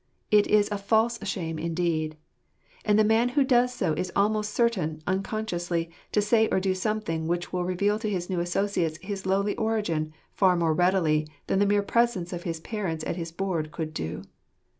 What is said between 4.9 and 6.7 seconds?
unconsciously, to say or